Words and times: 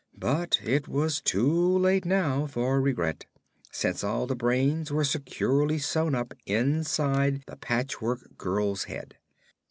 But 0.17 0.59
it 0.63 0.87
was 0.87 1.21
too 1.21 1.77
late 1.77 2.05
now 2.05 2.47
for 2.47 2.81
regret, 2.81 3.27
since 3.71 4.03
all 4.03 4.25
the 4.25 4.35
brains 4.35 4.91
were 4.91 5.03
securely 5.03 5.77
sewn 5.77 6.15
up 6.15 6.33
inside 6.47 7.43
the 7.45 7.55
Patchwork 7.55 8.35
Girl's 8.35 8.85
head. 8.85 9.17